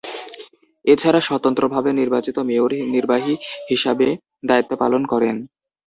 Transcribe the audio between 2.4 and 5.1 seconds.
mayor নির্বাহী হিসাবে দায়িত্ব পালন